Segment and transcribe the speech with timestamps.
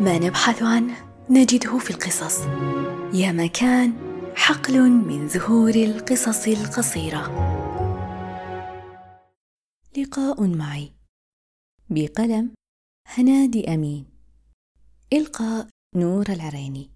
[0.00, 0.94] ما نبحث عنه؟
[1.30, 2.40] نجده في القصص.
[3.14, 3.92] يا مكان
[4.36, 7.22] حقل من زهور القصص القصيرة.
[9.98, 10.92] لقاء معي.
[11.90, 12.54] بقلم
[13.06, 14.06] هنادي أمين.
[15.12, 16.90] إلقاء نور العريني.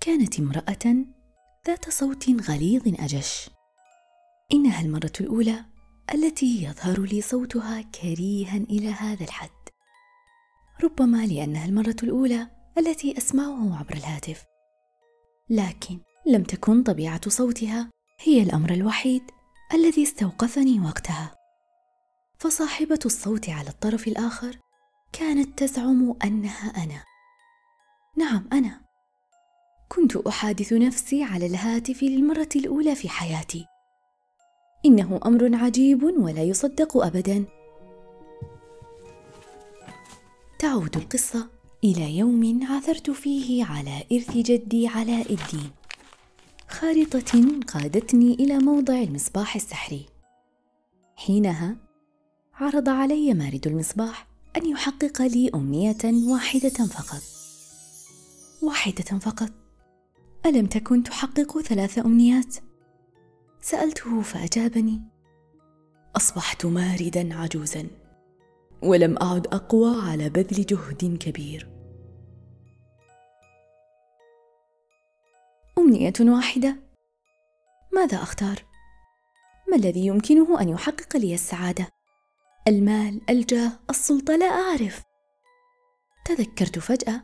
[0.00, 1.04] كانت امرأة
[1.66, 3.50] ذات صوت غليظ أجش.
[4.52, 5.71] إنها المرة الأولى
[6.14, 9.50] التي يظهر لي صوتها كريها إلى هذا الحد.
[10.84, 14.44] ربما لأنها المرة الأولى التي أسمعه عبر الهاتف.
[15.50, 19.22] لكن لم تكن طبيعة صوتها هي الأمر الوحيد
[19.74, 21.34] الذي استوقفني وقتها.
[22.38, 24.58] فصاحبة الصوت على الطرف الآخر
[25.12, 27.04] كانت تزعم أنها أنا.
[28.16, 28.80] نعم أنا.
[29.88, 33.66] كنت أحادث نفسي على الهاتف للمرة الأولى في حياتي.
[34.86, 37.44] إنه أمر عجيب ولا يصدق ابدا.
[40.58, 41.48] تعود القصة
[41.84, 45.70] إلى يوم عثرت فيه على إرث جدي علاء الدين
[46.68, 50.06] خارطة قادتني إلى موضع المصباح السحري.
[51.16, 51.76] حينها
[52.54, 54.26] عرض علي مارد المصباح
[54.56, 57.22] أن يحقق لي أمنية واحدة فقط.
[58.62, 59.50] واحدة فقط.
[60.46, 62.56] ألم تكن تحقق ثلاث أمنيات؟
[63.64, 65.02] سألته فأجابني
[66.16, 67.86] أصبحت ماردا عجوزا
[68.82, 71.68] ولم أعد أقوى على بذل جهد كبير.
[75.78, 76.76] أمنية واحدة
[77.92, 78.64] ماذا أختار؟
[79.70, 81.88] ما الذي يمكنه أن يحقق لي السعادة؟
[82.68, 85.02] المال الجاه السلطة لا أعرف.
[86.24, 87.22] تذكرت فجأة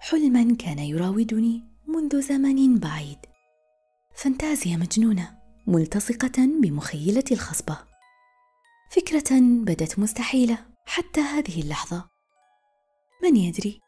[0.00, 3.18] حلما كان يراودني منذ زمن بعيد.
[4.14, 5.37] فانتازيا مجنونة.
[5.68, 7.78] ملتصقة بمخيلتي الخصبة.
[8.90, 12.08] فكرة بدت مستحيلة حتى هذه اللحظة.
[13.22, 13.80] من يدري؟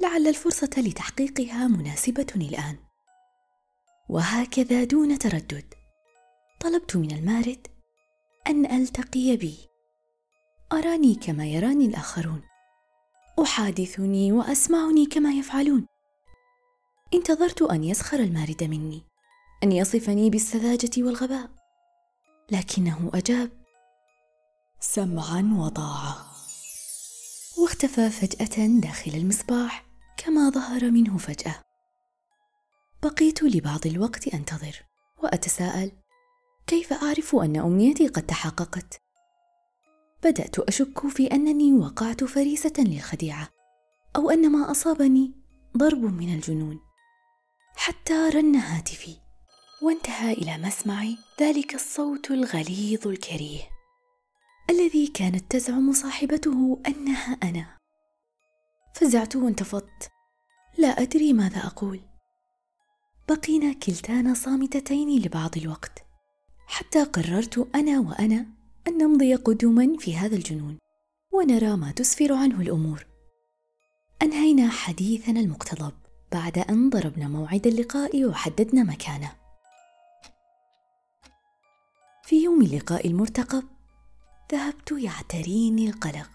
[0.00, 2.78] لعل الفرصة لتحقيقها مناسبة الآن.
[4.08, 5.74] وهكذا دون تردد.
[6.60, 7.66] طلبت من المارد
[8.46, 9.58] أن ألتقي بي.
[10.72, 12.42] أراني كما يراني الآخرون.
[13.42, 15.86] أحادثني وأسمعني كما يفعلون.
[17.14, 19.13] انتظرت أن يسخر المارد مني.
[19.64, 21.50] أن يصفني بالسذاجة والغباء.
[22.50, 23.50] لكنه أجاب
[24.80, 26.26] سمعا وطاعة.
[27.58, 29.86] واختفى فجأة داخل المصباح
[30.16, 31.62] كما ظهر منه فجأة.
[33.02, 34.82] بقيت لبعض الوقت أنتظر
[35.22, 35.92] وأتساءل
[36.66, 39.00] كيف أعرف أن أمنيتي قد تحققت؟
[40.24, 43.48] بدأت أشك في أنني وقعت فريسة للخديعة
[44.16, 45.32] أو أن ما أصابني
[45.76, 46.80] ضرب من الجنون
[47.76, 49.23] حتى رن هاتفي.
[49.82, 53.62] وانتهى إلى مسمعي ذلك الصوت الغليظ الكريه
[54.70, 57.78] الذي كانت تزعم صاحبته أنها أنا.
[58.94, 60.10] فزعت وانتفضت.
[60.78, 62.00] لا أدري ماذا أقول.
[63.28, 66.04] بقينا كلتانا صامتتين لبعض الوقت
[66.66, 68.46] حتى قررت أنا وأنا
[68.88, 70.78] أن نمضي قدما في هذا الجنون
[71.32, 73.06] ونرى ما تسفر عنه الأمور.
[74.22, 75.92] أنهينا حديثنا المقتضب
[76.32, 79.43] بعد أن ضربنا موعد اللقاء وحددنا مكانه.
[82.44, 83.64] يوم اللقاء المرتقب.
[84.52, 86.30] ذهبت يعتريني القلق.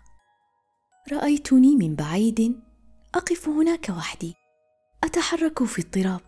[1.12, 2.62] رأيتني من بعيد.
[3.16, 4.34] أقف هناك وحدي.
[5.04, 6.22] أتحرك في اضطراب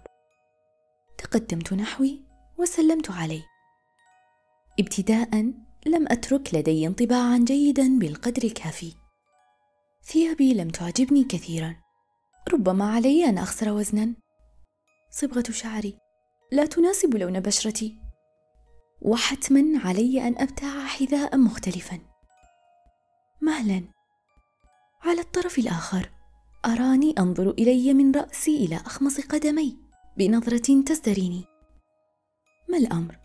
[1.17, 2.21] تقدمت نحوي
[2.57, 3.45] وسلمت عليه.
[4.79, 5.53] ابتداء
[5.85, 8.93] لم أترك لدي انطباعا جيدا بالقدر الكافي.
[10.03, 11.75] ثيابي لم تعجبني كثيرا.
[12.53, 14.15] ربما علي أن أخسر وزنا.
[15.11, 15.97] صبغة شعري.
[16.51, 18.10] لا تناسب لون بشرتي.
[19.01, 21.99] وحتما علي أن ابتاع حذاء مختلفا.
[23.41, 23.83] مهلا.
[25.01, 26.09] على الطرف الآخر
[26.65, 29.77] أراني أنظر إلي من رأسي إلى أخمص قدمي
[30.17, 31.45] بنظرة تزدريني.
[32.69, 33.19] ما الأمر؟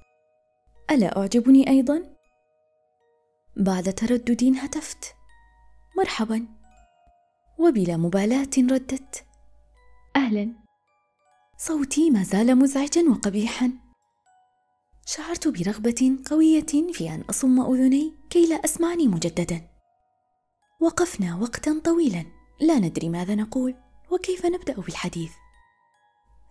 [0.90, 2.16] ألا أعجبني أيضا؟
[3.56, 5.14] بعد تردد هتفت.
[5.98, 6.46] مرحبا.
[7.58, 9.24] وبلا مبالاة ردت
[10.16, 10.52] أهلا.
[11.58, 13.85] صوتي ما زال مزعجا وقبيحا.
[15.08, 19.60] شعرت برغبة قوية في أن أصم أذني كي لا أسمعني مجددا.
[20.80, 22.24] وقفنا وقتا طويلا
[22.60, 23.74] لا ندري ماذا نقول
[24.10, 25.32] وكيف نبدأ بالحديث.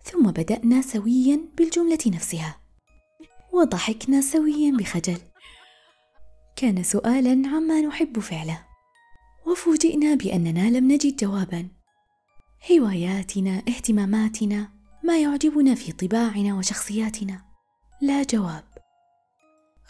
[0.04, 2.60] ثم بدأنا سويا بالجملة نفسها.
[3.52, 5.18] وضحكنا سويا بخجل.
[6.56, 8.66] كان سؤالا عما نحب فعله.
[9.46, 11.68] وفوجئنا بأننا لم نجد جوابا.
[12.72, 14.68] هواياتنا اهتماماتنا
[15.04, 17.45] ما يعجبنا في طباعنا وشخصياتنا.
[18.00, 18.64] لا جواب.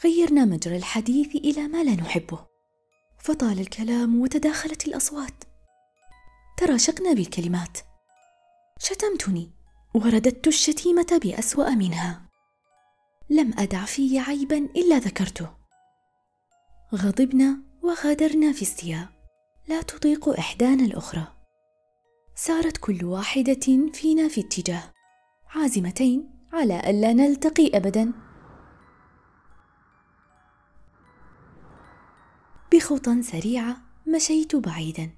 [0.05, 2.47] غيرنا مجرى الحديث إلى ما لا نحبه.
[3.19, 5.45] فطال الكلام وتداخلت الأصوات.
[6.57, 7.79] تراشقنا بالكلمات.
[8.79, 9.51] شتمتني.
[9.95, 12.29] ورددت الشتيمة بأسوأ منها.
[13.31, 15.51] لم أدع في عيبا إلا ذكرته.
[16.95, 19.09] غضبنا وغادرنا في استياء
[19.69, 21.27] لا تطيق إحدانا الأخرى.
[22.35, 24.93] سارت كل واحدة فينا في اتجاه.
[25.49, 28.13] عازمتين على ألا نلتقي ابدا.
[32.73, 33.77] بخطى سريعة
[34.07, 35.11] مشيت بعيدا.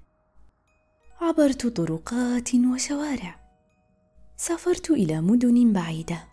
[1.21, 3.39] عبرت طرقات وشوارع.
[4.37, 6.27] سافرت إلى مدن بعيدة.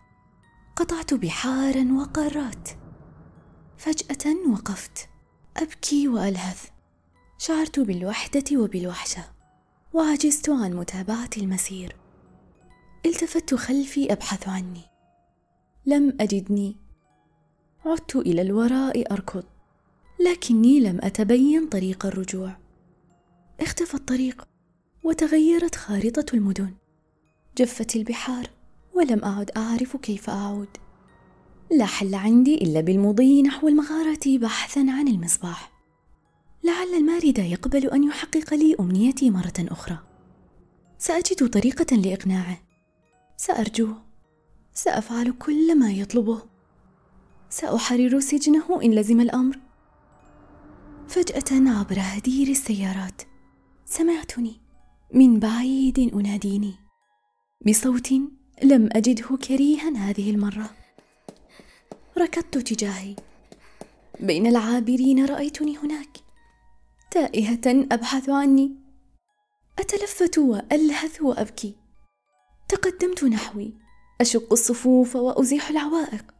[0.75, 2.69] قطعت بحارا وقارات.
[3.77, 5.09] فجأة وقفت.
[5.57, 6.69] أبكي وألهث.
[7.37, 9.23] شعرت بالوحدة وبالوحشة.
[9.93, 11.95] وعجزت عن متابعة المسير.
[13.05, 14.86] التفت خلفي أبحث عني.
[15.87, 16.75] لم أجدني.
[17.85, 19.43] عدت إلى الوراء أركض
[20.19, 22.57] لكني لم أتبين طريق الرجوع.
[23.59, 24.47] اختفى الطريق
[25.03, 26.73] وتغيرت خارطة المدن.
[27.57, 28.49] جفت البحار
[28.93, 30.67] ولم أعد أعرف كيف أعود.
[31.71, 35.71] لا حل عندي إلا بالمضي نحو المغارة بحثا عن المصباح.
[36.63, 39.97] لعل المارد يقبل أن يحقق لي أمنيتي مرة أخرى.
[40.97, 42.57] سأجد طريقة لإقناعه.
[43.37, 44.06] سأرجوه.
[44.77, 46.41] سأفعل كل ما يطلبه.
[47.49, 49.59] سأحرر سجنه إن لزم الأمر.
[51.07, 53.21] فجأة عبر هدير السيارات.
[53.85, 54.61] سمعتني.
[55.13, 56.73] من بعيد أناديني.
[57.67, 58.11] بصوت
[58.63, 60.69] لم أجده كريها هذه المرة.
[62.17, 63.15] ركضت تجاهي.
[64.19, 66.17] بين العابرين رأيتني هناك.
[67.11, 68.75] تائهة أبحث عني.
[69.79, 71.75] أتلفت وألهث وأبكي.
[72.69, 73.86] تقدمت نحوي.
[74.21, 76.33] أشق الصفوف وأزيح العوائق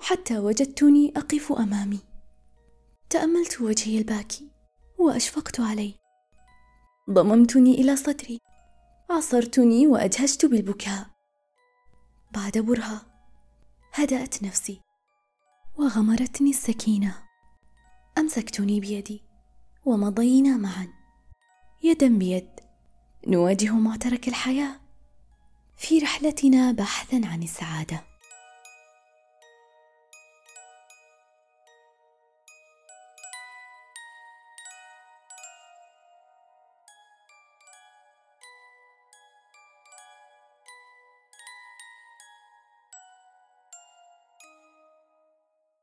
[0.00, 2.00] حتى وجدتني أقف أمامي.
[3.10, 4.50] تأملت وجهي الباكي
[4.98, 5.94] وأشفقت عليه.
[7.10, 8.38] ضممتني إلى صدري
[9.10, 11.06] عصرتني وأجهشت بالبكاء.
[12.30, 13.02] بعد برهة
[13.92, 14.80] هدأت نفسي
[15.76, 17.22] وغمرتني السكينة.
[18.18, 19.22] أمسكتني بيدي
[19.84, 20.88] ومضينا معا.
[21.82, 22.60] يدا بيد
[23.26, 24.81] نواجه معترك الحياة.
[25.82, 28.11] في رحلتنا بحثا عن السعادة.